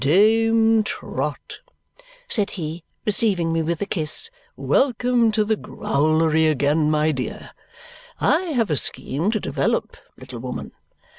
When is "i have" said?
8.19-8.71